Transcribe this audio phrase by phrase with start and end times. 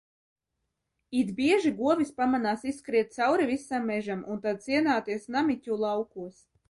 [1.17, 6.43] It bieži govis pamanās izskriet cauri visam mežam, un tad cienāties Namiķu laukos.